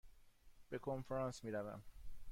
[0.69, 1.81] به کنفرانس می روم.